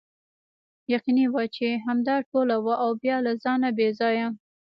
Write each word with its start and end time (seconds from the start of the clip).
یقیني 0.93 1.25
وه 1.33 1.43
چې 1.55 1.67
همدا 1.85 2.15
ټوله 2.29 2.55
وه 2.63 2.75
او 2.83 2.89
بیا 3.03 3.17
له 3.25 3.33
ځانه 3.43 3.69
بې 3.77 3.89
ځایه. 3.99 4.27